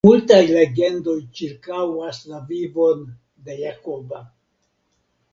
[0.07, 3.03] Multaj legendoj ĉirkaŭas la vivon
[3.49, 4.23] de Jakoba.